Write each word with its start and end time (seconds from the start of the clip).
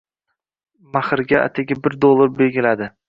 Mahrga 0.95 1.41
atigi 1.49 1.77
bir 1.85 1.99
dollar 2.07 2.37
belgiladi 2.41 2.89